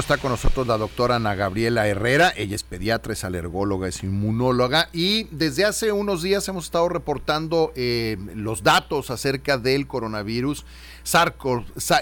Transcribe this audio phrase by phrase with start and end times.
[0.00, 2.32] Está con nosotros la doctora Ana Gabriela Herrera.
[2.34, 4.88] Ella es pediatra, es alergóloga, es inmunóloga.
[4.92, 10.64] Y desde hace unos días hemos estado reportando eh, los datos acerca del coronavirus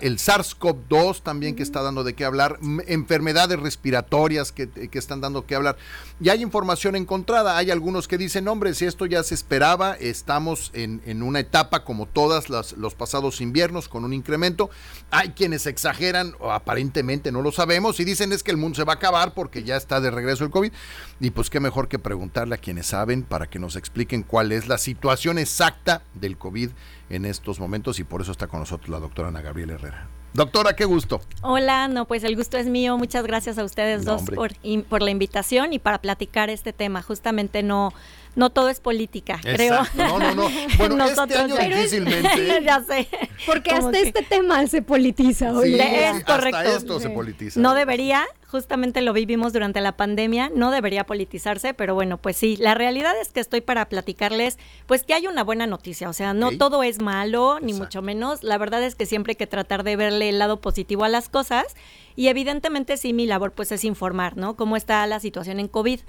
[0.03, 5.54] el SARS-CoV-2 también que está dando de qué hablar, enfermedades respiratorias que, están dando que
[5.54, 5.77] hablar.
[6.20, 10.70] Y hay información encontrada, hay algunos que dicen, hombre, si esto ya se esperaba, estamos
[10.75, 14.70] en, una etapa como todas las, los pasados inviernos con un incremento.
[15.11, 18.95] Hay quienes exageran, aparentemente no lo sabemos, y dicen es que el mundo se va
[18.95, 20.73] a acabar porque ya está de regreso el COVID.
[21.21, 24.69] Y pues qué mejor que preguntarle a quienes saben para que nos expliquen cuál es
[24.69, 26.71] la situación exacta del COVID
[27.09, 30.09] en estos momentos y por eso está con nosotros la doctora Ana Gabriela Herrera.
[30.33, 31.21] Doctora, qué gusto.
[31.43, 32.97] Hola, no, pues el gusto es mío.
[32.97, 34.52] Muchas gracias a ustedes dos por,
[34.85, 37.02] por, la invitación y para platicar este tema.
[37.02, 37.93] Justamente no,
[38.37, 39.83] no todo es política, creo.
[39.95, 40.48] No, no, no.
[40.79, 42.62] Bueno, este año difícilmente.
[42.65, 43.09] ya sé.
[43.47, 45.75] Porque hasta este tema se politiza hoy.
[45.75, 46.59] Sí, es correcto.
[46.59, 47.61] Hasta esto se politiza.
[47.61, 52.57] No debería, justamente lo vivimos durante la pandemia, no debería politizarse, pero bueno, pues sí,
[52.57, 56.35] la realidad es que estoy para platicarles, pues que hay una buena noticia, o sea,
[56.35, 58.43] no todo es malo, ni mucho menos.
[58.43, 61.29] La verdad es que siempre hay que tratar de verle el lado positivo a las
[61.29, 61.74] cosas.
[62.16, 64.56] Y evidentemente sí, mi labor pues es informar, ¿no?
[64.56, 66.00] Cómo está la situación en COVID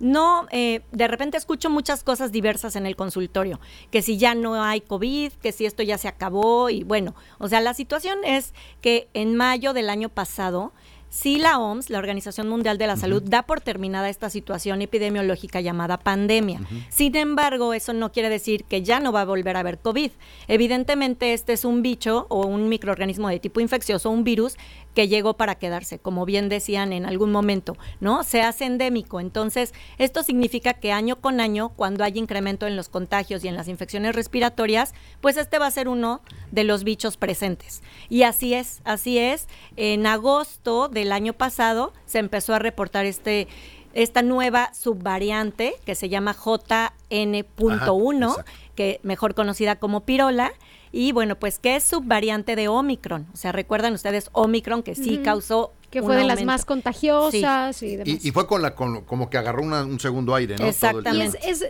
[0.00, 4.62] no, eh, de repente escucho muchas cosas diversas en el consultorio, que si ya no
[4.62, 8.54] hay COVID, que si esto ya se acabó y bueno, o sea, la situación es
[8.80, 10.72] que en mayo del año pasado
[11.12, 15.60] si la OMS, la Organización Mundial de la Salud, da por terminada esta situación epidemiológica
[15.60, 16.62] llamada pandemia.
[16.88, 20.10] Sin embargo, eso no quiere decir que ya no va a volver a haber COVID.
[20.48, 24.56] Evidentemente, este es un bicho o un microorganismo de tipo infeccioso, un virus
[24.94, 28.24] que llegó para quedarse, como bien decían en algún momento, ¿no?
[28.24, 29.20] Se hace endémico.
[29.20, 33.56] Entonces, esto significa que año con año, cuando hay incremento en los contagios y en
[33.56, 37.82] las infecciones respiratorias, pues este va a ser uno de los bichos presentes.
[38.08, 39.46] Y así es, así es.
[39.76, 43.48] En agosto del año pasado se empezó a reportar este
[43.94, 50.52] esta nueva subvariante que se llama JN.1, que mejor conocida como pirola,
[50.92, 53.26] y bueno, pues que es subvariante de Omicron.
[53.32, 57.96] O sea, recuerdan ustedes Omicron que sí causó que fue de las más contagiosas y
[57.96, 58.24] demás.
[58.24, 60.66] Y, fue con la como que agarró un segundo aire, ¿no?
[60.66, 61.38] Exactamente.
[61.46, 61.62] Es,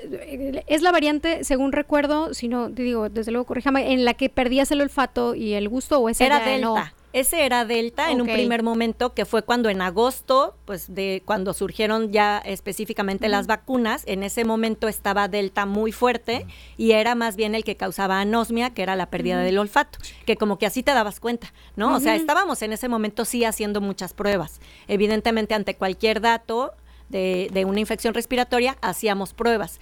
[0.68, 4.28] es, la variante, según recuerdo, si no, te digo, desde luego, corríjame, en la que
[4.28, 6.94] perdías el olfato y el gusto o esa era delta.
[7.12, 11.52] Ese era Delta en un primer momento, que fue cuando en agosto, pues de cuando
[11.52, 16.46] surgieron ya específicamente las vacunas, en ese momento estaba Delta muy fuerte
[16.78, 20.36] y era más bien el que causaba anosmia, que era la pérdida del olfato, que
[20.36, 21.94] como que así te dabas cuenta, ¿no?
[21.94, 24.60] O sea, estábamos en ese momento sí haciendo muchas pruebas.
[24.88, 26.72] Evidentemente, ante cualquier dato
[27.10, 29.80] de, de una infección respiratoria, hacíamos pruebas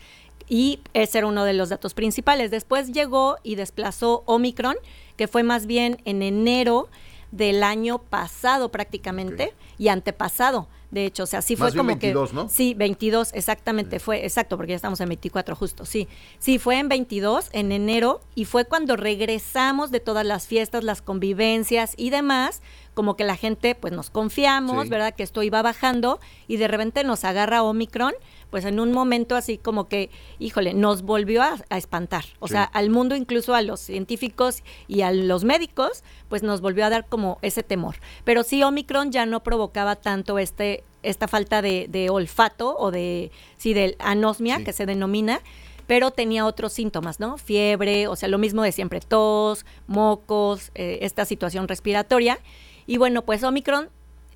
[0.48, 2.50] y ese era uno de los datos principales.
[2.50, 4.74] Después llegó y desplazó Omicron,
[5.16, 6.88] que fue más bien en enero
[7.30, 10.68] del año pasado prácticamente y antepasado.
[10.90, 12.48] De hecho, o sea, sí fue como 22, que ¿no?
[12.48, 16.08] sí, 22 exactamente fue, exacto, porque ya estamos en 24 justo, sí.
[16.40, 21.00] Sí, fue en 22 en enero y fue cuando regresamos de todas las fiestas, las
[21.00, 22.60] convivencias y demás,
[22.94, 25.14] como que la gente pues nos confiamos, ¿verdad?
[25.14, 26.18] Que esto iba bajando
[26.48, 28.12] y de repente nos agarra Omicron
[28.50, 32.24] pues en un momento así como que, híjole, nos volvió a, espantar.
[32.38, 36.84] O sea, al mundo, incluso a los científicos y a los médicos, pues nos volvió
[36.84, 37.96] a dar como ese temor.
[38.24, 43.72] Pero sí, Omicron ya no provocaba tanto este esta falta de, olfato o de, sí,
[43.72, 45.40] de anosmia que se denomina,
[45.86, 47.38] pero tenía otros síntomas, ¿no?
[47.38, 52.38] Fiebre, o sea, lo mismo de siempre, tos, mocos, eh, esta situación respiratoria.
[52.86, 53.88] Y bueno, pues Omicron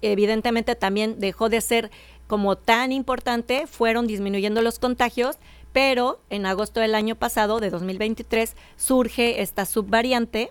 [0.02, 1.90] evidentemente también dejó de ser
[2.26, 5.36] como tan importante, fueron disminuyendo los contagios,
[5.72, 10.50] pero en agosto del año pasado, de 2023, surge esta subvariante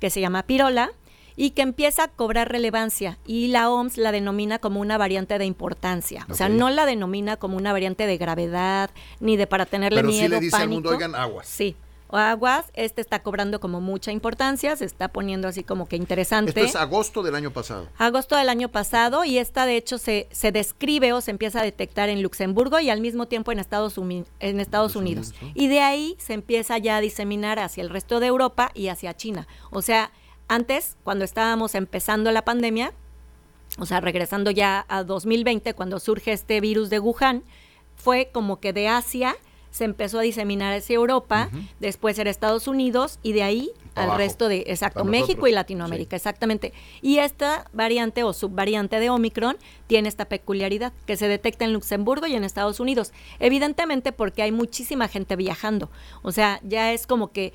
[0.00, 0.90] que se llama pirola
[1.36, 5.44] y que empieza a cobrar relevancia y la OMS la denomina como una variante de
[5.44, 6.26] importancia.
[6.28, 10.08] O sea, no la denomina como una variante de gravedad ni de para tenerle Pero
[10.08, 11.46] miedo, sí le dice Al mundo, oigan, aguas.
[11.46, 11.76] Sí,
[12.16, 16.50] aguas, este está cobrando como mucha importancia, se está poniendo así como que interesante.
[16.50, 17.88] Esto es agosto del año pasado.
[17.98, 21.62] Agosto del año pasado y esta de hecho se, se describe o se empieza a
[21.64, 25.34] detectar en Luxemburgo y al mismo tiempo en Estados, en Estados Unidos.
[25.54, 29.14] Y de ahí se empieza ya a diseminar hacia el resto de Europa y hacia
[29.16, 29.46] China.
[29.70, 30.10] O sea,
[30.48, 32.92] antes, cuando estábamos empezando la pandemia,
[33.78, 37.44] o sea, regresando ya a 2020, cuando surge este virus de Wuhan,
[37.96, 39.36] fue como que de Asia
[39.74, 41.50] se empezó a diseminar hacia Europa,
[41.80, 46.72] después era Estados Unidos y de ahí al resto de, exacto, México y Latinoamérica, exactamente.
[47.02, 49.56] Y esta variante o subvariante de Omicron
[49.88, 54.52] tiene esta peculiaridad que se detecta en Luxemburgo y en Estados Unidos, evidentemente porque hay
[54.52, 55.90] muchísima gente viajando,
[56.22, 57.52] o sea, ya es como que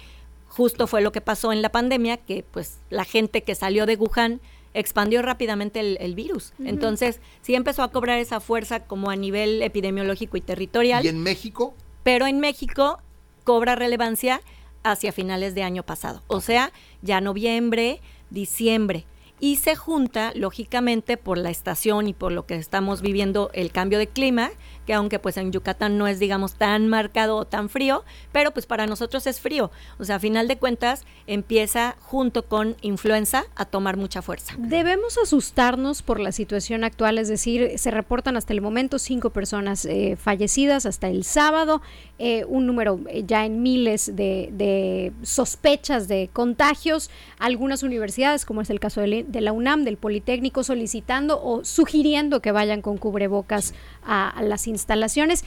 [0.50, 3.96] justo fue lo que pasó en la pandemia, que pues la gente que salió de
[3.96, 4.42] Wuhan
[4.74, 6.52] expandió rápidamente el, virus.
[6.64, 11.06] Entonces, sí empezó a cobrar esa fuerza como a nivel epidemiológico y territorial.
[11.06, 11.76] ¿Y en México?
[12.04, 13.02] Pero en México
[13.44, 14.42] cobra relevancia
[14.84, 19.06] hacia finales de año pasado, o sea, ya noviembre, diciembre
[19.40, 24.00] y se junta lógicamente por la estación y por lo que estamos viviendo el cambio
[24.00, 24.52] de clima,
[24.86, 28.66] que aunque pues en Yucatán no es digamos tan marcado o tan frío, pero pues
[28.66, 29.72] para nosotros es frío.
[29.98, 34.56] O sea, a final de cuentas empieza junto con influenza a tomar mucha fuerza.
[34.58, 39.86] Debemos asustarnos por la situación actual, es decir, se reportan hasta el momento cinco personas
[39.86, 41.82] eh, fallecidas hasta el sábado,
[42.18, 48.62] eh, un número eh, ya en miles de, de, sospechas de contagios, algunas universidades, como
[48.62, 52.98] es el caso de de la UNAM, del Politécnico, solicitando o sugiriendo que vayan con
[52.98, 53.74] cubrebocas
[54.04, 55.46] a, las instalaciones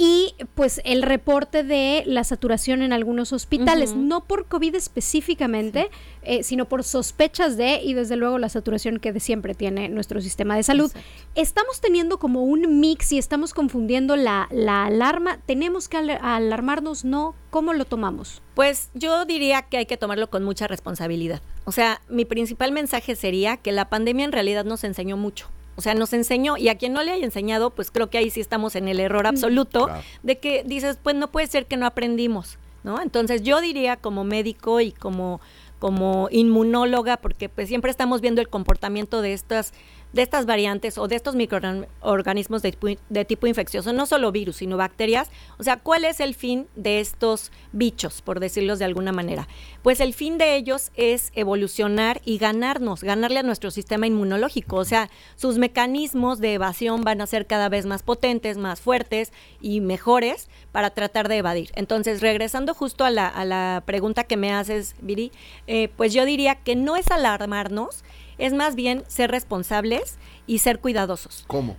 [0.00, 5.90] y pues el reporte de la saturación en algunos hospitales, no por COVID específicamente,
[6.22, 10.20] eh, sino por sospechas de y desde luego la saturación que de siempre tiene nuestro
[10.20, 10.92] sistema de salud.
[11.34, 15.40] Estamos teniendo como un mix y estamos confundiendo la, la alarma.
[15.46, 17.04] ¿Tenemos que alarmarnos?
[17.04, 17.34] No.
[17.50, 18.40] ¿Cómo lo tomamos?
[18.54, 21.42] Pues yo diría que hay que tomarlo con mucha responsabilidad.
[21.64, 25.48] O sea, mi principal mensaje sería que la pandemia en realidad nos enseñó mucho.
[25.78, 28.30] O sea, nos enseñó, y a quien no le haya enseñado, pues creo que ahí
[28.30, 29.88] sí estamos en el error absoluto
[30.24, 33.00] de que dices, pues no puede ser que no aprendimos, ¿no?
[33.00, 35.40] Entonces yo diría como médico y como,
[35.78, 39.72] como inmunóloga, porque pues siempre estamos viendo el comportamiento de estas
[40.12, 45.30] de estas variantes o de estos microorganismos de, tipo infeccioso, no solo virus, sino bacterias.
[45.58, 49.48] O sea, ¿cuál es el fin de estos bichos, por decirlos de alguna manera?
[49.82, 54.76] Pues el fin de ellos es evolucionar y ganarnos, ganarle a nuestro sistema inmunológico.
[54.76, 59.32] O sea, sus mecanismos de evasión van a ser cada vez más potentes, más fuertes
[59.60, 61.70] y mejores para tratar de evadir.
[61.74, 65.32] Entonces, regresando justo a la, pregunta que me haces, Viri,
[65.66, 68.04] eh, pues yo diría que no es alarmarnos,
[68.38, 71.44] es más bien ser responsables y ser cuidadosos.
[71.46, 71.76] ¿Cómo?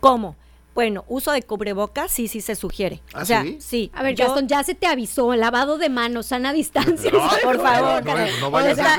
[0.00, 0.36] ¿Cómo?
[0.74, 3.02] Bueno, uso de cubrebocas sí, sí se sugiere.
[3.12, 3.58] ¿Ah, o sea, sí?
[3.60, 3.90] sí.
[3.94, 7.10] A ver, Gastón, ya se te avisó, lavado de manos, sana distancia,
[7.42, 8.02] por favor.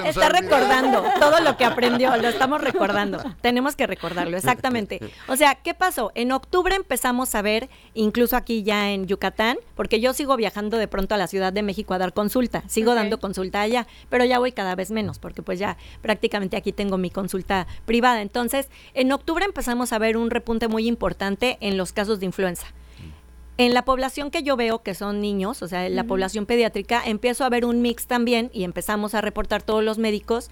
[0.05, 3.23] está, recordando todo lo que aprendió, lo estamos recordando.
[3.41, 4.99] Tenemos que recordarlo, exactamente.
[5.27, 6.11] O sea, ¿qué pasó?
[6.15, 10.87] En octubre empezamos a ver, incluso aquí ya en Yucatán, porque yo sigo viajando de
[10.87, 14.39] pronto a la Ciudad de México a dar consulta, sigo dando consulta allá, pero ya
[14.39, 18.21] voy cada vez menos, porque pues ya prácticamente aquí tengo mi consulta privada.
[18.21, 22.67] Entonces, en octubre empezamos a ver un repunte muy importante en los casos de influenza.
[23.57, 27.01] En la población que yo veo, que son niños, o sea, en la población pediátrica,
[27.05, 30.49] empiezo a ver un mix también y empezamos a reportar todos los médicos,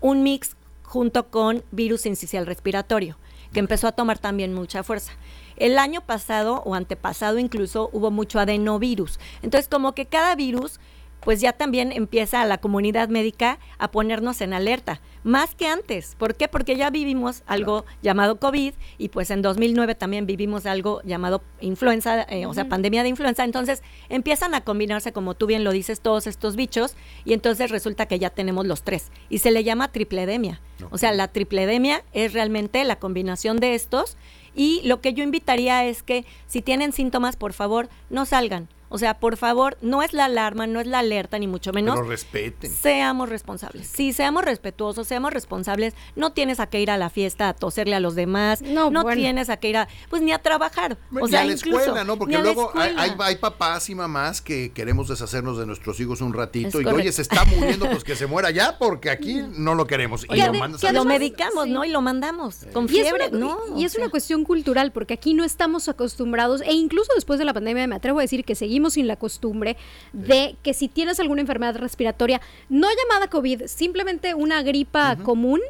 [0.00, 3.18] un mix junto con virus incisional respiratorio,
[3.52, 5.12] que empezó a tomar también mucha fuerza.
[5.56, 9.18] El año pasado o antepasado incluso hubo mucho adenovirus.
[9.42, 10.78] Entonces, como que cada virus
[11.26, 16.14] pues ya también empieza la comunidad médica a ponernos en alerta, más que antes.
[16.14, 16.46] ¿Por qué?
[16.46, 22.22] Porque ya vivimos algo llamado COVID y pues en 2009 también vivimos algo llamado influenza,
[22.30, 23.42] eh, o sea, pandemia de influenza.
[23.42, 26.94] Entonces empiezan a combinarse, como tú bien lo dices, todos estos bichos
[27.24, 30.60] y entonces resulta que ya tenemos los tres y se le llama tripledemia.
[30.90, 34.16] O sea, la tripledemia es realmente la combinación de estos
[34.54, 38.98] y lo que yo invitaría es que si tienen síntomas, por favor, no salgan o
[38.98, 41.96] sea, por favor, no es la alarma, no es la alerta, ni mucho menos.
[41.96, 42.70] Pero respeten.
[42.70, 43.88] Seamos responsables.
[43.88, 45.94] Sí, seamos respetuosos, seamos responsables.
[46.14, 48.62] No tienes a que ir a la fiesta a toserle a los demás.
[48.62, 50.98] No, no tienes a que ir a, pues ni a trabajar.
[51.20, 52.16] o sea, a la escuela, ¿no?
[52.16, 56.86] Porque luego hay, papás y mamás que queremos deshacernos de nuestros hijos un ratito y
[56.86, 60.24] oye, se está muriendo, pues que se muera ya porque aquí no lo queremos.
[60.30, 61.84] Y, lo, lo medicamos, ¿no?
[61.84, 63.58] Y lo mandamos con fiebre, ¿no?
[63.76, 67.54] Y, es una cuestión cultural porque aquí no estamos acostumbrados e incluso después de la
[67.54, 69.76] pandemia me atrevo a decir que seguimos sin la costumbre
[70.12, 75.60] de que si tienes alguna enfermedad respiratoria, no llamada COVID, simplemente una gripa común,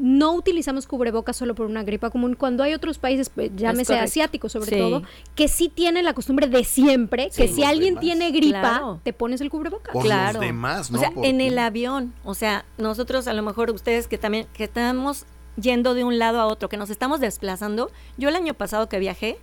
[0.00, 2.34] no utilizamos cubrebocas solo por una gripa común.
[2.34, 5.02] Cuando hay otros países, pues, llámese asiáticos sobre todo,
[5.34, 9.50] que sí tienen la costumbre de siempre, que si alguien tiene gripa, te pones el
[9.50, 9.94] cubrebocas.
[10.02, 10.40] claro.
[10.40, 14.46] demás, O sea, en el avión, o sea, nosotros a lo mejor ustedes que también,
[14.52, 17.90] que estamos yendo de un lado a otro, que nos estamos desplazando.
[18.16, 19.38] Yo el año pasado que viajé,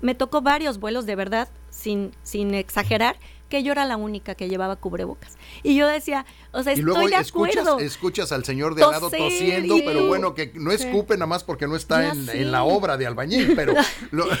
[0.00, 3.16] me tocó varios vuelos de verdad, sin, sin exagerar,
[3.48, 5.36] que yo era la única que llevaba cubrebocas.
[5.62, 7.78] Y yo decía, o sea, estoy de escuchas, acuerdo.
[7.78, 11.66] escuchas al señor de al lado tosiendo, pero bueno, que no escupe nada más porque
[11.66, 13.74] no está en, la obra de albañil, pero...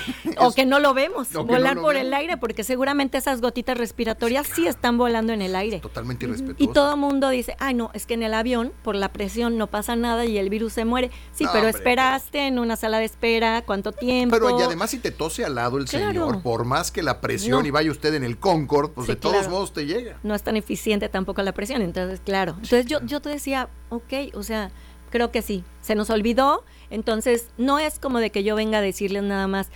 [0.38, 4.66] o que no lo vemos, volar por el aire, porque seguramente esas gotitas respiratorias sí
[4.66, 5.80] están volando en el aire.
[5.80, 6.70] Totalmente irrespetuoso.
[6.70, 9.58] Y todo el mundo dice, ay no, es que en el avión, por la presión,
[9.58, 11.10] no pasa nada y el virus se muere.
[11.32, 14.34] Sí, pero esperaste en una sala de espera, ¿cuánto tiempo?
[14.34, 17.66] Pero y además si te tose al lado el señor, por más que la presión
[17.66, 20.18] y vaya usted en el Concord, pues de todos modos te llega.
[20.22, 22.52] No es tan eficiente tampoco la presión, entonces, claro.
[22.52, 24.70] Entonces yo, yo te decía, ok, o sea,
[25.10, 25.64] creo que sí.
[25.82, 29.68] Se nos olvidó, entonces no es como de que yo venga a decirles nada más,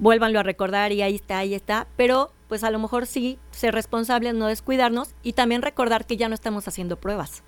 [0.00, 3.74] vuélvanlo a recordar y ahí está, ahí está, pero pues a lo mejor sí ser
[3.74, 7.44] responsables, no descuidarnos y también recordar que ya no estamos haciendo pruebas.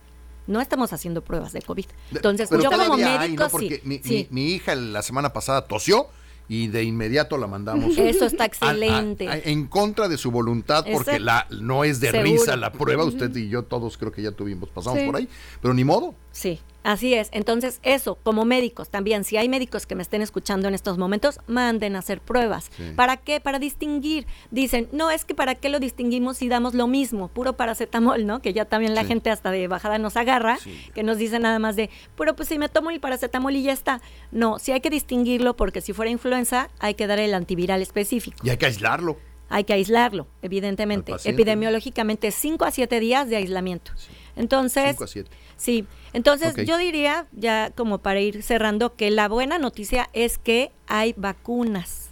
[0.46, 1.86] No estamos haciendo pruebas de COVID.
[2.12, 3.82] Entonces, yo como médico, Porque
[4.30, 6.06] mi, hija la semana pasada tosió
[6.48, 7.96] y de inmediato la mandamos.
[7.98, 9.26] Eso está excelente.
[9.50, 13.04] en contra de su voluntad, porque la no es de risa la prueba.
[13.04, 15.28] Usted y yo todos creo que ya tuvimos, pasamos por ahí,
[15.60, 16.14] pero ni modo.
[16.32, 16.60] Sí.
[16.86, 17.30] Así es.
[17.32, 21.40] Entonces, eso, como médicos también, si hay médicos que me estén escuchando en estos momentos,
[21.48, 22.70] manden a hacer pruebas.
[22.94, 23.40] ¿Para qué?
[23.40, 24.28] Para distinguir.
[24.52, 28.40] Dicen, no, es que para qué lo distinguimos si damos lo mismo, puro paracetamol, ¿no?
[28.40, 30.58] Que ya también la gente hasta de bajada nos agarra,
[30.94, 33.72] que nos dice nada más de, pero pues si me tomo el paracetamol y ya
[33.72, 34.00] está.
[34.30, 38.36] No, sí hay que distinguirlo porque si fuera influenza, hay que dar el antiviral específico.
[38.44, 39.16] Y hay que aislarlo.
[39.48, 41.12] Hay que aislarlo, evidentemente.
[41.24, 43.92] Epidemiológicamente, 5 a 7 días de aislamiento.
[44.36, 45.30] Entonces, 5 a 7.
[45.56, 50.70] Sí, entonces yo diría, ya como para ir cerrando, que la buena noticia es que
[50.86, 52.10] hay vacunas,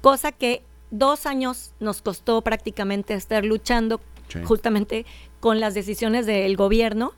[0.00, 4.00] cosa que dos años nos costó prácticamente estar luchando
[4.44, 5.04] justamente
[5.40, 7.12] con las decisiones del gobierno,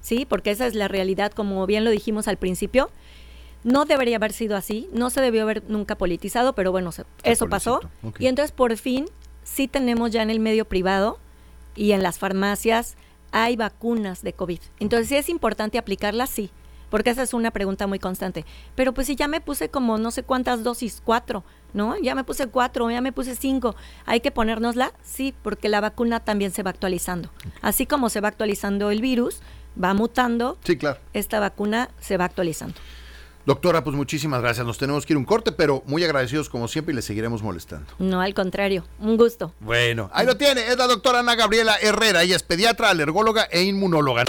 [0.00, 0.24] ¿sí?
[0.24, 2.90] Porque esa es la realidad, como bien lo dijimos al principio.
[3.62, 6.90] No debería haber sido así, no se debió haber nunca politizado, pero bueno,
[7.24, 7.80] eso pasó.
[8.18, 9.06] Y entonces por fin
[9.42, 11.18] sí tenemos ya en el medio privado
[11.74, 12.96] y en las farmacias
[13.32, 14.60] hay vacunas de COVID.
[14.78, 16.50] Entonces, sí es importante aplicarlas, sí,
[16.90, 18.44] porque esa es una pregunta muy constante.
[18.74, 21.96] Pero pues si ya me puse como no sé cuántas dosis, cuatro, ¿no?
[21.98, 24.92] Ya me puse cuatro, ya me puse cinco, ¿hay que ponérnosla?
[25.02, 27.30] Sí, porque la vacuna también se va actualizando.
[27.62, 29.40] Así como se va actualizando el virus,
[29.82, 30.58] va mutando.
[30.64, 30.98] Sí, claro.
[31.12, 32.74] Esta vacuna se va actualizando.
[33.46, 34.66] Doctora, pues muchísimas gracias.
[34.66, 37.86] Nos tenemos que ir un corte, pero muy agradecidos como siempre y le seguiremos molestando.
[37.98, 39.52] No, al contrario, un gusto.
[39.60, 40.66] Bueno, ahí lo tiene.
[40.68, 42.22] Es la doctora Ana Gabriela Herrera.
[42.22, 44.24] Ella es pediatra, alergóloga e inmunóloga.